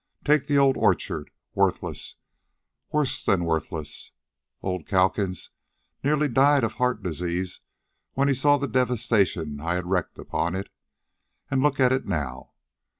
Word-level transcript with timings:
Take 0.25 0.47
the 0.47 0.57
old 0.57 0.77
orchard. 0.77 1.29
Worthless! 1.53 2.15
Worse 2.91 3.23
than 3.23 3.45
worthless! 3.45 4.13
Old 4.63 4.87
Calkins 4.87 5.51
nearly 6.03 6.27
died 6.27 6.63
of 6.63 6.73
heart 6.81 7.03
disease 7.03 7.59
when 8.13 8.27
he 8.27 8.33
saw 8.33 8.57
the 8.57 8.67
devastation 8.67 9.59
I 9.61 9.75
had 9.75 9.85
wreaked 9.85 10.17
upon 10.17 10.55
it. 10.55 10.69
And 11.51 11.61
look 11.61 11.79
at 11.79 11.93
it 11.93 12.07
now. 12.07 12.53